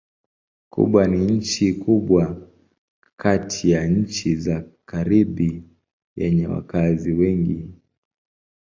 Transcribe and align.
Kuba 0.69 1.07
ni 1.07 1.17
nchi 1.25 1.73
kubwa 1.73 2.49
kati 3.17 3.71
ya 3.71 3.87
nchi 3.87 4.35
za 4.35 4.63
Karibi 4.85 5.63
yenye 6.15 6.47
wakazi 6.47 7.11
wengi. 7.13 7.69